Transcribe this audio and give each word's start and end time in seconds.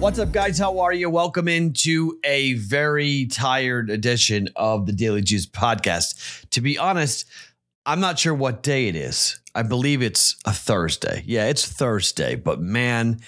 What's 0.00 0.18
up, 0.18 0.32
guys? 0.32 0.58
How 0.58 0.78
are 0.78 0.94
you? 0.94 1.10
Welcome 1.10 1.46
into 1.46 2.18
a 2.24 2.54
very 2.54 3.26
tired 3.26 3.90
edition 3.90 4.48
of 4.56 4.86
the 4.86 4.94
Daily 4.94 5.20
Juice 5.20 5.44
podcast. 5.44 6.48
To 6.52 6.62
be 6.62 6.78
honest, 6.78 7.26
I'm 7.84 8.00
not 8.00 8.18
sure 8.18 8.32
what 8.32 8.62
day 8.62 8.88
it 8.88 8.96
is. 8.96 9.38
I 9.54 9.62
believe 9.62 10.00
it's 10.00 10.36
a 10.46 10.54
Thursday. 10.54 11.22
Yeah, 11.26 11.48
it's 11.48 11.70
Thursday, 11.70 12.34
but 12.34 12.62
man, 12.62 13.20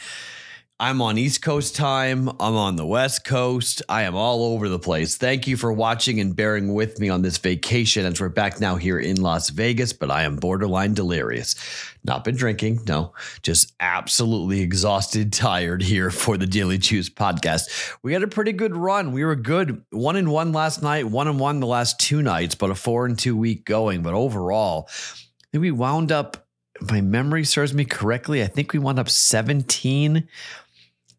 I'm 0.83 1.01
on 1.01 1.17
East 1.17 1.43
Coast 1.43 1.77
time. 1.77 2.29
I'm 2.29 2.57
on 2.57 2.75
the 2.75 2.85
West 2.85 3.25
Coast. 3.25 3.83
I 3.89 4.03
am 4.03 4.17
all 4.17 4.53
over 4.53 4.69
the 4.69 4.81
place. 4.81 5.17
Thank 5.17 5.47
you 5.47 5.57
for 5.57 5.73
watching 5.73 6.19
and 6.19 6.35
bearing 6.35 6.75
with 6.75 6.99
me 6.99 7.09
on 7.09 7.23
this 7.23 7.39
vacation 7.39 8.05
as 8.05 8.21
we're 8.21 8.31
back 8.31 8.61
now 8.61 8.75
here 8.75 8.99
in 8.99 9.23
Las 9.23 9.51
Vegas, 9.51 9.93
but 9.93 10.11
I 10.11 10.25
am 10.25 10.35
borderline 10.35 10.93
delirious. 10.93 11.55
Not 12.03 12.25
been 12.25 12.35
drinking, 12.35 12.81
no, 12.89 13.13
just 13.43 13.75
absolutely 13.79 14.61
exhausted, 14.61 15.33
tired 15.33 15.83
here 15.83 16.11
for 16.11 16.37
the 16.37 16.49
Daily 16.49 16.79
Juice 16.79 17.09
podcast. 17.09 17.95
We 18.03 18.13
had 18.13 18.25
a 18.25 18.27
pretty 18.27 18.51
good 18.51 18.77
run. 18.77 19.13
We 19.13 19.25
were 19.25 19.37
good. 19.37 19.85
One 19.91 20.17
and 20.17 20.33
one 20.33 20.51
last 20.53 20.83
night, 20.83 21.07
one 21.09 21.29
and 21.29 21.39
one 21.39 21.61
the 21.61 21.69
last 21.69 22.01
two 22.01 22.23
nights, 22.23 22.57
but 22.57 22.71
a 22.71 22.75
four 22.75 23.07
and 23.07 23.17
two 23.17 23.37
week 23.37 23.65
going. 23.65 24.03
But 24.03 24.15
overall, 24.15 24.89
I 24.89 25.47
think 25.53 25.63
we 25.63 25.71
wound 25.71 26.11
up, 26.11 26.45
my 26.91 27.01
memory 27.01 27.45
serves 27.45 27.73
me 27.73 27.85
correctly, 27.85 28.43
I 28.43 28.49
think 28.49 28.73
we 28.73 28.81
wound 28.81 28.99
up 28.99 29.09
17 29.09 30.27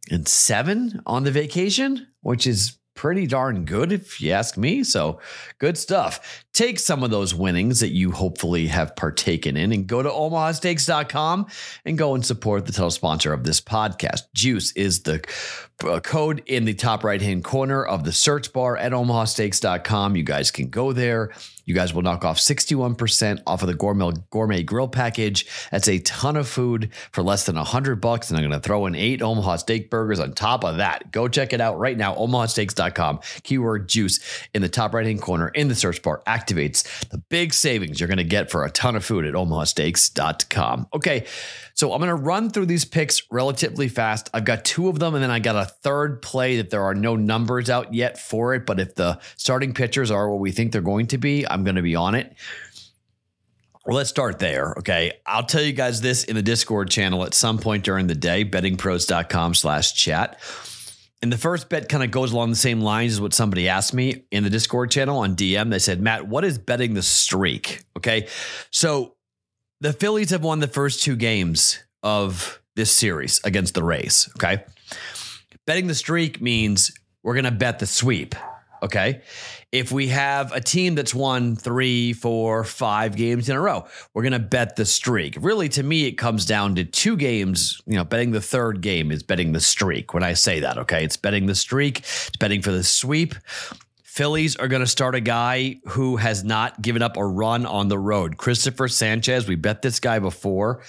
and 0.09 0.27
seven 0.27 1.01
on 1.05 1.23
the 1.23 1.31
vacation, 1.31 2.07
which 2.21 2.45
is 2.47 2.77
pretty 2.95 3.25
darn 3.25 3.65
good 3.65 3.91
if 3.91 4.21
you 4.21 4.31
ask 4.31 4.57
me. 4.57 4.83
So 4.83 5.19
good 5.59 5.77
stuff. 5.77 6.45
Take 6.53 6.79
some 6.79 7.03
of 7.03 7.09
those 7.09 7.33
winnings 7.33 7.79
that 7.79 7.89
you 7.89 8.11
hopefully 8.11 8.67
have 8.67 8.95
partaken 8.95 9.57
in 9.57 9.71
and 9.71 9.87
go 9.87 10.03
to 10.03 10.09
omahasteaks.com 10.09 11.47
and 11.85 11.97
go 11.97 12.13
and 12.13 12.25
support 12.25 12.65
the 12.65 12.71
title 12.71 12.91
sponsor 12.91 13.33
of 13.33 13.43
this 13.43 13.59
podcast. 13.59 14.21
Juice 14.35 14.71
is 14.73 15.03
the 15.03 15.23
uh, 15.83 15.99
code 16.01 16.43
in 16.45 16.65
the 16.65 16.73
top 16.73 17.03
right 17.03 17.21
hand 17.21 17.43
corner 17.43 17.83
of 17.83 18.03
the 18.03 18.13
search 18.13 18.53
bar 18.53 18.77
at 18.77 18.91
omahasteaks.com. 18.91 20.15
You 20.15 20.23
guys 20.23 20.51
can 20.51 20.69
go 20.69 20.93
there. 20.93 21.31
You 21.65 21.73
guys 21.73 21.93
will 21.93 22.01
knock 22.01 22.25
off 22.25 22.37
61% 22.37 23.41
off 23.47 23.61
of 23.61 23.67
the 23.67 23.73
gourmet 23.73 24.11
gourmet 24.29 24.63
grill 24.63 24.87
package. 24.87 25.45
That's 25.71 25.87
a 25.87 25.99
ton 25.99 26.35
of 26.35 26.47
food 26.47 26.89
for 27.11 27.23
less 27.23 27.45
than 27.45 27.55
100 27.55 28.01
bucks 28.01 28.29
and 28.29 28.37
I'm 28.37 28.47
going 28.47 28.59
to 28.59 28.65
throw 28.65 28.85
in 28.85 28.95
8 28.95 29.21
Omaha 29.21 29.57
steak 29.57 29.89
burgers 29.89 30.19
on 30.19 30.33
top 30.33 30.63
of 30.63 30.77
that. 30.77 31.11
Go 31.11 31.27
check 31.27 31.53
it 31.53 31.61
out 31.61 31.79
right 31.79 31.97
now 31.97 32.15
omahasteaks.com. 32.15 33.19
Keyword 33.43 33.87
juice 33.87 34.19
in 34.53 34.61
the 34.61 34.69
top 34.69 34.93
right-hand 34.93 35.21
corner 35.21 35.49
in 35.49 35.67
the 35.67 35.75
search 35.75 36.01
bar 36.01 36.21
activates 36.27 37.07
the 37.09 37.17
big 37.17 37.53
savings 37.53 37.99
you're 37.99 38.07
going 38.07 38.17
to 38.17 38.23
get 38.23 38.51
for 38.51 38.63
a 38.65 38.71
ton 38.71 38.95
of 38.95 39.05
food 39.05 39.25
at 39.25 39.33
omahasteaks.com. 39.33 40.87
Okay. 40.93 41.25
So 41.75 41.91
I'm 41.91 41.99
going 41.99 42.09
to 42.09 42.15
run 42.15 42.51
through 42.51 42.67
these 42.67 42.85
picks 42.85 43.23
relatively 43.31 43.87
fast. 43.87 44.29
I've 44.33 44.45
got 44.45 44.63
two 44.63 44.89
of 44.89 44.99
them, 44.99 45.15
and 45.15 45.23
then 45.23 45.31
I 45.31 45.39
got 45.39 45.55
a 45.55 45.65
third 45.65 46.21
play 46.21 46.57
that 46.57 46.69
there 46.69 46.83
are 46.83 46.93
no 46.93 47.15
numbers 47.15 47.67
out 47.67 47.93
yet 47.93 48.19
for 48.19 48.53
it. 48.53 48.67
But 48.67 48.79
if 48.79 48.93
the 48.93 49.19
starting 49.37 49.73
pitchers 49.73 50.11
are 50.11 50.29
what 50.29 50.39
we 50.39 50.51
think 50.51 50.71
they're 50.71 50.81
going 50.81 51.07
to 51.07 51.17
be, 51.17 51.45
I'm 51.53 51.63
going 51.63 51.75
to 51.75 51.81
be 51.81 51.95
on 51.95 52.15
it. 52.15 52.35
Well, 53.85 53.97
let's 53.97 54.09
start 54.09 54.39
there. 54.39 54.73
Okay. 54.79 55.13
I'll 55.25 55.45
tell 55.45 55.61
you 55.61 55.73
guys 55.73 56.01
this 56.01 56.23
in 56.23 56.35
the 56.35 56.41
Discord 56.41 56.89
channel 56.89 57.23
at 57.25 57.33
some 57.33 57.57
point 57.57 57.83
during 57.83 58.07
the 58.07 58.15
day, 58.15 58.45
bettingpros.com 58.45 59.53
slash 59.55 59.93
chat. 59.93 60.39
And 61.21 61.31
the 61.31 61.37
first 61.37 61.69
bet 61.69 61.89
kind 61.89 62.03
of 62.03 62.11
goes 62.11 62.31
along 62.31 62.49
the 62.49 62.55
same 62.55 62.81
lines 62.81 63.13
as 63.13 63.21
what 63.21 63.33
somebody 63.33 63.69
asked 63.69 63.93
me 63.93 64.23
in 64.31 64.43
the 64.43 64.49
Discord 64.49 64.91
channel 64.91 65.19
on 65.19 65.35
DM. 65.35 65.69
They 65.69 65.79
said, 65.79 66.01
Matt, 66.01 66.27
what 66.27 66.43
is 66.43 66.57
betting 66.57 66.93
the 66.93 67.03
streak? 67.03 67.83
Okay. 67.97 68.27
So 68.71 69.15
the 69.79 69.93
Phillies 69.93 70.31
have 70.31 70.43
won 70.43 70.59
the 70.59 70.67
first 70.67 71.03
two 71.03 71.15
games 71.15 71.79
of 72.03 72.61
this 72.75 72.91
series 72.91 73.41
against 73.43 73.73
the 73.73 73.83
Rays. 73.83 74.29
Okay. 74.37 74.63
Betting 75.65 75.87
the 75.87 75.95
streak 75.95 76.41
means 76.41 76.91
we're 77.21 77.35
going 77.35 77.45
to 77.45 77.51
bet 77.51 77.79
the 77.79 77.87
sweep. 77.87 78.35
Okay. 78.83 79.21
If 79.71 79.93
we 79.93 80.09
have 80.09 80.51
a 80.51 80.59
team 80.59 80.93
that's 80.95 81.15
won 81.15 81.55
three, 81.55 82.11
four, 82.11 82.65
five 82.65 83.15
games 83.15 83.47
in 83.47 83.55
a 83.55 83.61
row, 83.61 83.87
we're 84.13 84.23
going 84.23 84.33
to 84.33 84.39
bet 84.39 84.75
the 84.75 84.85
streak. 84.85 85.37
Really, 85.39 85.69
to 85.69 85.83
me, 85.83 86.05
it 86.05 86.13
comes 86.13 86.45
down 86.45 86.75
to 86.75 86.83
two 86.83 87.15
games. 87.15 87.81
You 87.87 87.95
know, 87.95 88.03
betting 88.03 88.31
the 88.31 88.41
third 88.41 88.81
game 88.81 89.09
is 89.09 89.23
betting 89.23 89.53
the 89.53 89.61
streak. 89.61 90.13
When 90.13 90.21
I 90.21 90.33
say 90.33 90.59
that, 90.59 90.77
okay, 90.79 91.05
it's 91.05 91.15
betting 91.15 91.45
the 91.45 91.55
streak, 91.55 91.99
it's 91.99 92.35
betting 92.39 92.61
for 92.61 92.71
the 92.71 92.83
sweep. 92.83 93.35
Phillies 94.03 94.57
are 94.57 94.67
going 94.67 94.81
to 94.81 94.87
start 94.87 95.15
a 95.15 95.21
guy 95.21 95.79
who 95.85 96.17
has 96.17 96.43
not 96.43 96.81
given 96.81 97.01
up 97.01 97.17
a 97.17 97.25
run 97.25 97.65
on 97.65 97.87
the 97.87 97.97
road. 97.97 98.37
Cristopher 98.37 98.87
Sanchez, 98.87 99.47
we 99.47 99.55
bet 99.55 99.81
this 99.81 99.99
guy 99.99 100.19
before. 100.19 100.83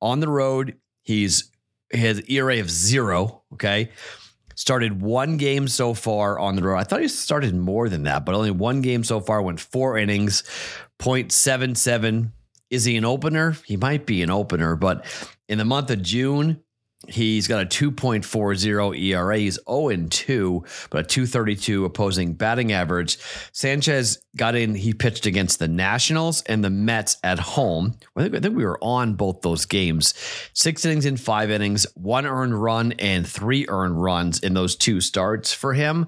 On 0.00 0.18
the 0.18 0.28
road, 0.28 0.76
he's 1.02 1.52
his 1.90 2.22
ERA 2.28 2.58
of 2.58 2.70
zero. 2.70 3.42
Okay. 3.52 3.90
Started 4.56 5.02
one 5.02 5.36
game 5.36 5.68
so 5.68 5.94
far 5.94 6.38
on 6.38 6.56
the 6.56 6.62
road. 6.62 6.76
I 6.76 6.84
thought 6.84 7.00
he 7.00 7.08
started 7.08 7.54
more 7.54 7.88
than 7.88 8.04
that, 8.04 8.24
but 8.24 8.34
only 8.34 8.50
one 8.50 8.80
game 8.80 9.04
so 9.04 9.20
far, 9.20 9.42
went 9.42 9.60
four 9.60 9.98
innings, 9.98 10.42
0.77. 10.98 12.32
Is 12.70 12.84
he 12.84 12.96
an 12.96 13.04
opener? 13.04 13.56
He 13.64 13.76
might 13.76 14.06
be 14.06 14.22
an 14.22 14.30
opener, 14.30 14.74
but 14.74 15.04
in 15.48 15.58
the 15.58 15.64
month 15.64 15.90
of 15.90 16.02
June, 16.02 16.63
He's 17.08 17.46
got 17.48 17.62
a 17.62 17.66
2.40 17.66 18.98
ERA. 18.98 19.38
He's 19.38 19.58
0 19.68 20.06
2, 20.10 20.64
but 20.90 21.04
a 21.04 21.08
232 21.08 21.84
opposing 21.84 22.34
batting 22.34 22.72
average. 22.72 23.18
Sanchez 23.52 24.22
got 24.36 24.54
in, 24.54 24.74
he 24.74 24.92
pitched 24.94 25.26
against 25.26 25.58
the 25.58 25.68
Nationals 25.68 26.42
and 26.42 26.64
the 26.64 26.70
Mets 26.70 27.16
at 27.22 27.38
home. 27.38 27.94
I 28.16 28.22
think, 28.22 28.34
I 28.34 28.40
think 28.40 28.56
we 28.56 28.64
were 28.64 28.82
on 28.82 29.14
both 29.14 29.42
those 29.42 29.64
games. 29.64 30.14
Six 30.52 30.84
innings 30.84 31.06
in 31.06 31.16
five 31.16 31.50
innings, 31.50 31.86
one 31.94 32.26
earned 32.26 32.60
run 32.60 32.92
and 32.98 33.26
three 33.26 33.66
earned 33.68 34.00
runs 34.00 34.40
in 34.40 34.54
those 34.54 34.76
two 34.76 35.00
starts 35.00 35.52
for 35.52 35.74
him. 35.74 36.06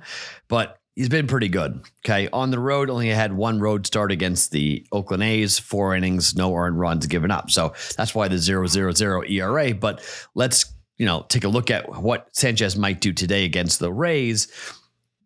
But 0.48 0.78
he's 0.96 1.08
been 1.08 1.26
pretty 1.26 1.48
good. 1.48 1.80
Okay. 2.04 2.28
On 2.32 2.50
the 2.50 2.58
road, 2.58 2.90
only 2.90 3.08
had 3.08 3.32
one 3.32 3.60
road 3.60 3.86
start 3.86 4.10
against 4.10 4.50
the 4.50 4.84
Oakland 4.90 5.22
A's, 5.22 5.58
four 5.58 5.94
innings, 5.94 6.34
no 6.34 6.54
earned 6.54 6.80
runs 6.80 7.06
given 7.06 7.30
up. 7.30 7.50
So 7.50 7.74
that's 7.96 8.14
why 8.14 8.28
the 8.28 8.38
0 8.38 8.66
0 8.66 8.92
0 8.92 9.22
ERA. 9.28 9.74
But 9.74 10.02
let's 10.34 10.72
you 10.98 11.06
know, 11.06 11.24
take 11.28 11.44
a 11.44 11.48
look 11.48 11.70
at 11.70 12.02
what 12.02 12.34
Sanchez 12.34 12.76
might 12.76 13.00
do 13.00 13.12
today 13.12 13.44
against 13.44 13.78
the 13.78 13.92
Rays 13.92 14.48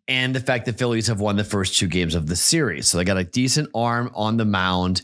and 0.07 0.35
the 0.35 0.39
fact 0.41 0.65
that 0.65 0.77
Phillies 0.77 1.07
have 1.07 1.21
won 1.21 1.37
the 1.37 1.43
first 1.43 1.77
two 1.77 1.87
games 1.87 2.15
of 2.15 2.27
the 2.27 2.35
series. 2.35 2.87
So 2.87 2.97
they 2.97 3.05
got 3.05 3.17
a 3.17 3.23
decent 3.23 3.69
arm 3.73 4.11
on 4.13 4.37
the 4.37 4.45
mound 4.45 5.03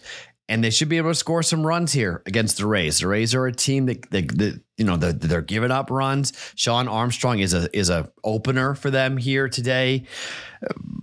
and 0.50 0.63
they 0.63 0.69
should 0.69 0.89
be 0.89 0.97
able 0.97 1.11
to 1.11 1.16
score 1.16 1.44
some 1.44 1.66
runs 1.66 1.91
here 1.91 2.22
against 2.25 2.57
the 2.57 2.66
Rays. 2.66 3.00
The 3.00 3.07
Rays 3.07 3.35
are 3.35 3.47
a 3.47 3.53
team 3.53 3.85
that, 3.88 4.09
that, 4.11 4.38
that 4.38 4.61
you 4.78 4.85
know 4.85 4.95
they're, 4.95 5.13
they're, 5.13 5.41
giving 5.41 5.72
up 5.72 5.89
runs. 5.91 6.33
Shawn 6.55 6.88
Armstrong 6.88 7.39
is 7.39 7.53
a 7.53 7.75
is 7.78 7.89
a 7.89 8.11
opener 8.23 8.73
for 8.73 8.89
them 8.89 9.17
here 9.17 9.49
today. 9.49 10.05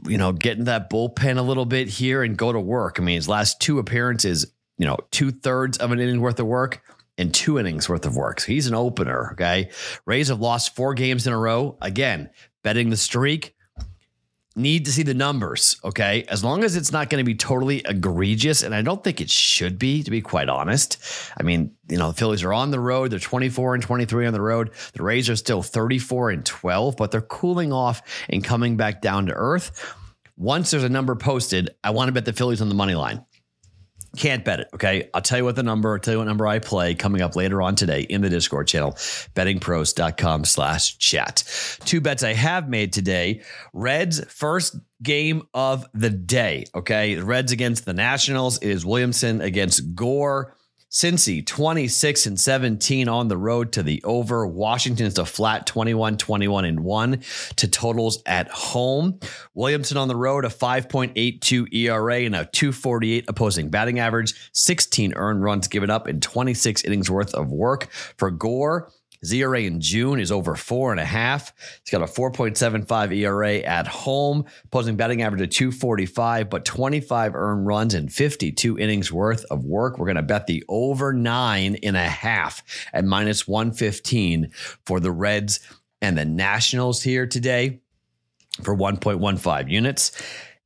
You 0.06 0.16
know, 0.16 0.32
getting 0.32 0.64
that 0.64 0.91
bullpen 0.91 1.36
a 1.36 1.42
little 1.42 1.66
bit 1.66 1.88
here 1.88 2.22
and 2.22 2.36
go 2.36 2.52
to 2.52 2.60
work. 2.60 2.98
I 2.98 3.02
mean, 3.02 3.16
his 3.16 3.28
last 3.28 3.60
two 3.60 3.78
appearances, 3.78 4.50
you 4.78 4.86
know, 4.86 4.96
two 5.10 5.31
thirds 5.31 5.76
of 5.76 5.92
an 5.92 6.00
inning 6.00 6.20
worth 6.20 6.41
of 6.41 6.46
work 6.46 6.82
in 7.16 7.30
two 7.30 7.58
innings 7.58 7.88
worth 7.88 8.06
of 8.06 8.16
work. 8.16 8.41
So 8.41 8.47
he's 8.47 8.66
an 8.66 8.75
opener. 8.75 9.30
Okay. 9.32 9.70
Rays 10.06 10.28
have 10.28 10.41
lost 10.41 10.75
four 10.75 10.94
games 10.94 11.26
in 11.26 11.32
a 11.32 11.38
row. 11.38 11.76
Again, 11.80 12.30
betting 12.62 12.91
the 12.91 12.97
streak. 12.97 13.54
Need 14.56 14.84
to 14.84 14.92
see 14.92 15.02
the 15.02 15.14
numbers. 15.14 15.76
Okay. 15.84 16.25
As 16.28 16.44
long 16.44 16.62
as 16.62 16.76
it's 16.76 16.92
not 16.92 17.10
going 17.10 17.20
to 17.20 17.26
be 17.26 17.34
totally 17.34 17.82
egregious. 17.84 18.62
And 18.62 18.72
I 18.72 18.82
don't 18.82 19.02
think 19.02 19.20
it 19.20 19.28
should 19.28 19.78
be, 19.80 20.04
to 20.04 20.10
be 20.10 20.20
quite 20.20 20.48
honest. 20.48 20.98
I 21.36 21.42
mean, 21.42 21.72
you 21.88 21.98
know, 21.98 22.08
the 22.08 22.14
Phillies 22.14 22.44
are 22.44 22.52
on 22.52 22.70
the 22.70 22.78
road. 22.78 23.10
They're 23.10 23.19
24 23.19 23.75
and 23.75 23.82
23 23.82 24.26
on 24.26 24.32
the 24.32 24.41
road. 24.41 24.70
The 24.92 25.02
Rays 25.02 25.28
are 25.28 25.36
still 25.36 25.62
34 25.62 26.31
and 26.31 26.46
12, 26.46 26.96
but 26.96 27.10
they're 27.10 27.20
cooling 27.20 27.72
off 27.72 28.02
and 28.28 28.44
coming 28.44 28.76
back 28.76 29.02
down 29.02 29.26
to 29.26 29.32
earth. 29.32 29.94
Once 30.37 30.70
there's 30.70 30.84
a 30.84 30.88
number 30.88 31.14
posted, 31.14 31.70
I 31.82 31.90
want 31.90 32.08
to 32.08 32.12
bet 32.12 32.25
the 32.25 32.32
Phillies 32.32 32.61
on 32.61 32.69
the 32.69 32.75
money 32.75 32.94
line. 32.94 33.25
Can't 34.16 34.44
bet 34.44 34.61
it. 34.61 34.69
Okay. 34.75 35.11
I'll 35.12 35.22
tell 35.22 35.38
you 35.38 35.44
what 35.44 35.56
the 35.56 35.62
number, 35.62 35.94
I'll 35.94 35.99
tell 35.99 36.14
you 36.14 36.19
what 36.19 36.26
number 36.26 36.46
I 36.46 36.58
play 36.58 36.94
coming 36.94 37.22
up 37.22 37.37
later 37.37 37.61
on 37.62 37.75
today 37.75 38.02
in 38.02 38.20
the 38.20 38.31
Discord 38.31 38.69
channel, 38.69 38.93
bettingpros.com 39.34 40.44
slash 40.44 40.99
chat. 40.99 41.43
Two 41.84 42.00
bets 42.00 42.22
I 42.22 42.32
have 42.32 42.69
made 42.69 42.93
today. 42.93 43.43
Reds 43.72 44.25
first 44.32 44.76
game 45.02 45.43
of 45.52 45.87
the 45.94 46.11
day. 46.11 46.66
Okay. 46.75 47.14
The 47.14 47.25
Reds 47.25 47.52
against 47.52 47.84
the 47.84 47.94
Nationals. 47.94 48.58
It 48.58 48.70
is 48.70 48.87
Williamson 48.87 49.40
against 49.40 49.94
Gore. 49.94 50.55
Cincy 50.94 51.44
26 51.44 52.26
and 52.26 52.38
17 52.38 53.08
on 53.08 53.26
the 53.26 53.37
road 53.37 53.73
to 53.73 53.82
the 53.82 54.00
over. 54.05 54.46
Washington 54.46 55.06
is 55.06 55.19
a 55.19 55.26
flat 55.26 55.67
21, 55.67 56.17
21 56.17 56.64
and 56.64 56.79
1 56.85 57.20
to 57.56 57.67
totals 57.67 58.23
at 58.26 58.46
home. 58.46 59.19
Williamson 59.55 59.96
on 59.96 60.06
the 60.06 60.14
road, 60.14 60.44
a 60.44 60.49
5.82 60.49 61.75
ERA 61.75 62.19
and 62.19 62.37
a 62.37 62.44
248 62.44 63.25
opposing 63.26 63.70
batting 63.70 63.99
average, 63.99 64.35
16 64.52 65.14
earned 65.14 65.43
runs 65.43 65.67
given 65.67 65.91
up 65.91 66.06
in 66.06 66.20
26 66.20 66.85
innings 66.85 67.11
worth 67.11 67.35
of 67.35 67.50
work. 67.50 67.90
For 68.17 68.31
Gore, 68.31 68.88
ERA 69.32 69.62
in 69.62 69.81
June 69.81 70.21
is 70.21 70.32
over 70.32 70.56
four 70.56 70.91
and 70.91 71.00
a 71.00 71.05
half. 71.05 71.53
He's 71.82 71.91
got 71.91 72.03
a 72.03 72.12
4.75 72.12 73.17
ERA 73.17 73.56
at 73.59 73.87
home, 73.87 74.44
opposing 74.65 74.97
batting 74.97 75.23
average 75.23 75.43
of 75.43 75.50
245, 75.50 76.50
but 76.50 76.65
25 76.65 77.35
earned 77.35 77.67
runs 77.67 77.94
and 77.94 78.12
52 78.12 78.79
innings 78.79 79.12
worth 79.12 79.44
of 79.50 79.65
work. 79.65 79.99
We're 79.99 80.06
going 80.06 80.17
to 80.17 80.23
bet 80.23 80.47
the 80.47 80.65
over 80.69 81.12
nine 81.12 81.76
and 81.82 81.97
a 81.97 82.00
half 82.00 82.62
at 82.93 83.05
minus 83.05 83.49
115 83.49 84.50
for 84.85 85.00
the 85.00 85.12
Reds 85.12 85.61
and 86.03 86.19
the 86.19 86.25
Nationals 86.25 87.03
here 87.03 87.26
today 87.26 87.81
for 88.62 88.76
1.15 88.76 89.71
units. 89.71 90.12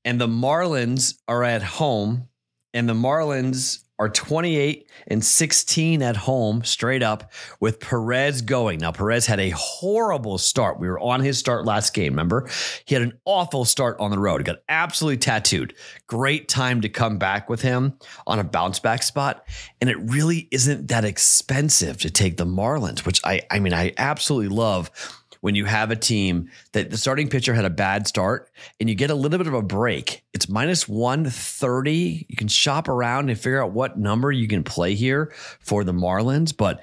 And 0.05 0.21
the 0.21 0.27
Marlins 0.27 1.19
are 1.29 1.45
at 1.45 1.63
home, 1.63 2.29
and 2.75 2.89
the 2.89 2.95
Marlins 2.95 3.85
are 3.99 4.09
28 4.09 4.89
and 5.09 5.25
16 5.25 6.03
at 6.03 6.17
home, 6.17 6.63
straight 6.63 7.03
up, 7.03 7.33
with 7.59 7.81
Perez 7.81 8.43
going. 8.43 8.79
Now, 8.79 8.93
Perez 8.93 9.27
had 9.27 9.41
a 9.41 9.51
horrible 9.51 10.39
start. 10.39 10.79
We 10.79 10.89
were 10.89 11.01
on 11.01 11.21
his 11.21 11.37
start 11.37 11.65
last 11.65 11.95
game, 11.95 12.13
remember? 12.13 12.49
He 12.85 12.95
had 12.95 13.03
an 13.03 13.19
awful 13.25 13.65
start 13.65 13.99
on 13.99 14.13
the 14.13 14.19
road. 14.19 14.41
He 14.41 14.45
got 14.45 14.63
absolutely 14.69 15.19
tattooed. 15.19 15.75
Great 16.07 16.49
time 16.49 16.81
to 16.83 16.89
come 16.89 17.19
back 17.19 17.49
with 17.49 17.63
him 17.63 17.99
on 18.27 18.39
a 18.39 18.45
bounce 18.45 18.79
back 18.79 19.03
spot. 19.03 19.45
And 19.81 19.91
it 19.91 19.99
really 19.99 20.47
isn't 20.53 20.89
that 20.89 21.05
expensive 21.05 21.99
to 21.99 22.11
take 22.11 22.37
the 22.37 22.47
Marlins, 22.47 23.05
which 23.05 23.21
I, 23.25 23.43
I 23.51 23.59
mean, 23.59 23.75
I 23.75 23.95
absolutely 23.99 24.55
love 24.55 24.93
when 25.41 25.55
you 25.55 25.65
have 25.65 25.91
a 25.91 25.97
team 25.97 26.51
that 26.73 26.91
the 26.91 26.97
starting 26.97 27.29
pitcher 27.29 27.55
had 27.55 27.65
a 27.65 27.71
bad 27.71 28.07
start 28.07 28.51
and 28.81 28.89
you 28.89 28.95
get 28.95 29.11
a 29.11 29.15
little 29.15 29.39
bit 29.39 29.47
of 29.47 29.55
a 29.55 29.63
break. 29.63 30.25
It's 30.33 30.49
minus 30.49 30.89
130. 30.89 32.27
You 32.29 32.37
can 32.37 32.49
shop 32.49 32.89
around 32.89 33.29
and 33.29 33.39
figure 33.39 33.63
out 33.63 33.73
what 33.73 33.99
number 33.99 34.33
you 34.33 34.49
can 34.49 34.65
play 34.65 34.95
here 34.95 35.33
for 35.61 35.85
the 35.85 35.93
Marlins, 35.93 36.57
but 36.57 36.81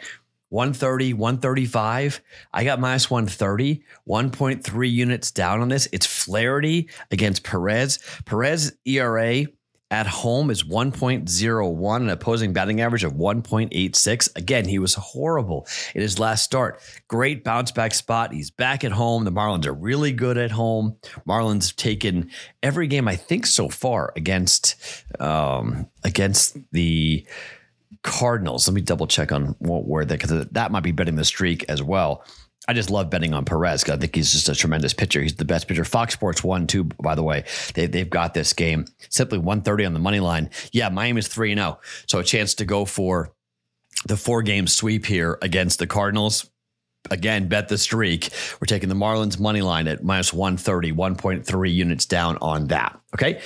130, 0.49 1.13
135. 1.13 2.21
I 2.53 2.63
got 2.63 2.79
minus 2.79 3.09
130, 3.09 3.83
1.3 4.07 4.91
units 4.91 5.31
down 5.31 5.61
on 5.61 5.69
this. 5.69 5.87
It's 5.91 6.05
Flaherty 6.05 6.89
against 7.11 7.43
Perez. 7.43 7.99
Perez 8.25 8.73
ERA 8.85 9.45
at 9.91 10.07
home 10.07 10.49
is 10.49 10.63
1.01, 10.63 11.95
an 11.97 12.09
opposing 12.09 12.53
batting 12.53 12.81
average 12.81 13.03
of 13.03 13.13
1.86. 13.13 14.35
Again, 14.35 14.67
he 14.67 14.79
was 14.79 14.95
horrible 14.95 15.67
in 15.93 16.01
his 16.01 16.17
last 16.17 16.43
start. 16.43 16.81
Great 17.07 17.43
bounce 17.43 17.71
back 17.71 17.93
spot. 17.93 18.33
He's 18.33 18.49
back 18.49 18.83
at 18.83 18.91
home. 18.91 19.25
The 19.25 19.31
Marlins 19.31 19.65
are 19.65 19.73
really 19.73 20.11
good 20.11 20.37
at 20.37 20.51
home. 20.51 20.97
Marlins 21.27 21.69
have 21.69 21.75
taken 21.75 22.31
every 22.63 22.87
game, 22.87 23.07
I 23.07 23.15
think, 23.15 23.45
so 23.45 23.69
far 23.69 24.11
against 24.15 24.75
um, 25.19 25.87
against 26.03 26.57
the 26.71 27.25
Cardinals. 28.01 28.67
Let 28.67 28.73
me 28.73 28.81
double 28.81 29.07
check 29.07 29.31
on 29.31 29.55
what 29.59 29.85
word 29.85 30.09
that 30.09 30.19
because 30.19 30.47
that 30.47 30.71
might 30.71 30.83
be 30.83 30.91
betting 30.91 31.15
the 31.15 31.25
streak 31.25 31.63
as 31.69 31.83
well. 31.83 32.23
I 32.67 32.73
just 32.73 32.89
love 32.89 33.09
betting 33.09 33.33
on 33.33 33.45
Perez 33.45 33.83
I 33.89 33.97
think 33.97 34.15
he's 34.15 34.31
just 34.31 34.49
a 34.49 34.55
tremendous 34.55 34.93
pitcher. 34.93 35.21
He's 35.21 35.35
the 35.35 35.45
best 35.45 35.67
pitcher. 35.67 35.83
Fox 35.83 36.13
Sports 36.13 36.43
won 36.43 36.67
too, 36.67 36.85
by 36.85 37.15
the 37.15 37.23
way. 37.23 37.43
They, 37.73 37.85
they've 37.85 38.09
got 38.09 38.33
this 38.33 38.53
game 38.53 38.85
simply 39.09 39.37
130 39.37 39.85
on 39.85 39.93
the 39.93 39.99
money 39.99 40.19
line. 40.19 40.49
Yeah, 40.71 40.89
Miami's 40.89 41.27
3 41.27 41.55
0. 41.55 41.79
So 42.07 42.19
a 42.19 42.23
chance 42.23 42.55
to 42.55 42.65
go 42.65 42.85
for 42.85 43.33
the 44.07 44.17
four 44.17 44.41
game 44.41 44.67
sweep 44.67 45.05
here 45.05 45.37
against 45.41 45.79
the 45.79 45.87
Cardinals. 45.87 46.49
Again, 47.11 47.47
bet 47.47 47.67
the 47.67 47.77
streak. 47.77 48.29
We're 48.59 48.65
taking 48.65 48.89
the 48.89 48.95
Marlins 48.95 49.39
money 49.39 49.61
line 49.61 49.87
at 49.87 50.03
minus 50.03 50.33
130, 50.33 50.91
1.3 50.91 51.73
units 51.73 52.05
down 52.05 52.37
on 52.41 52.67
that. 52.67 52.99
Okay. 53.13 53.41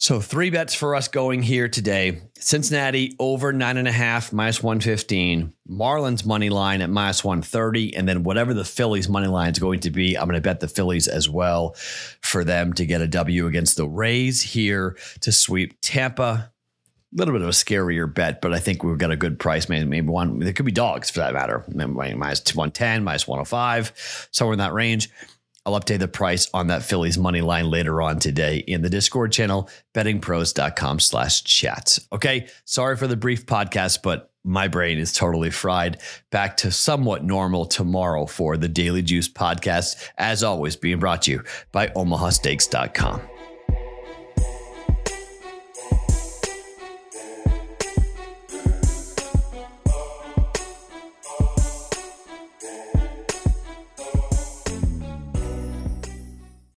So 0.00 0.18
three 0.18 0.48
bets 0.48 0.74
for 0.74 0.94
us 0.94 1.08
going 1.08 1.42
here 1.42 1.68
today. 1.68 2.22
Cincinnati 2.38 3.14
over 3.18 3.52
nine 3.52 3.76
and 3.76 3.86
a 3.86 3.92
half, 3.92 4.32
minus 4.32 4.62
115. 4.62 5.52
Marlins 5.68 6.24
money 6.24 6.48
line 6.48 6.80
at 6.80 6.88
minus 6.88 7.22
130. 7.22 7.94
And 7.94 8.08
then 8.08 8.22
whatever 8.22 8.54
the 8.54 8.64
Phillies 8.64 9.10
money 9.10 9.26
line 9.26 9.52
is 9.52 9.58
going 9.58 9.80
to 9.80 9.90
be, 9.90 10.16
I'm 10.16 10.24
going 10.24 10.36
to 10.36 10.40
bet 10.40 10.60
the 10.60 10.68
Phillies 10.68 11.06
as 11.06 11.28
well 11.28 11.74
for 12.22 12.44
them 12.44 12.72
to 12.74 12.86
get 12.86 13.02
a 13.02 13.08
W 13.08 13.46
against 13.46 13.76
the 13.76 13.86
Rays 13.86 14.40
here 14.40 14.96
to 15.20 15.32
sweep 15.32 15.78
Tampa. 15.82 16.50
A 17.12 17.16
little 17.16 17.34
bit 17.34 17.42
of 17.42 17.48
a 17.48 17.52
scarier 17.52 18.12
bet, 18.12 18.40
but 18.40 18.54
I 18.54 18.58
think 18.58 18.82
we've 18.82 18.96
got 18.96 19.10
a 19.10 19.16
good 19.16 19.38
price. 19.38 19.68
Maybe, 19.68 19.84
maybe 19.84 20.08
one, 20.08 20.38
there 20.38 20.54
could 20.54 20.64
be 20.64 20.72
dogs 20.72 21.10
for 21.10 21.18
that 21.18 21.34
matter. 21.34 21.62
Maybe 21.68 21.92
minus 21.92 22.54
110, 22.54 23.04
minus 23.04 23.28
105, 23.28 24.28
somewhere 24.32 24.54
in 24.54 24.60
that 24.60 24.72
range. 24.72 25.10
I'll 25.66 25.78
update 25.78 25.98
the 25.98 26.08
price 26.08 26.48
on 26.54 26.68
that 26.68 26.82
Phillies 26.82 27.18
money 27.18 27.40
line 27.40 27.70
later 27.70 28.00
on 28.00 28.18
today 28.18 28.58
in 28.58 28.82
the 28.82 28.90
Discord 28.90 29.32
channel, 29.32 29.68
bettingpros.com 29.94 31.00
slash 31.00 31.44
chat. 31.44 31.98
Okay. 32.12 32.48
Sorry 32.64 32.96
for 32.96 33.06
the 33.06 33.16
brief 33.16 33.46
podcast, 33.46 34.02
but 34.02 34.30
my 34.42 34.68
brain 34.68 34.98
is 34.98 35.12
totally 35.12 35.50
fried. 35.50 36.00
Back 36.30 36.56
to 36.58 36.70
somewhat 36.70 37.24
normal 37.24 37.66
tomorrow 37.66 38.26
for 38.26 38.56
the 38.56 38.68
Daily 38.68 39.02
Juice 39.02 39.28
podcast. 39.28 40.08
As 40.16 40.42
always, 40.42 40.76
being 40.76 40.98
brought 40.98 41.22
to 41.22 41.32
you 41.32 41.44
by 41.72 41.88
omahasteaks.com. 41.88 43.20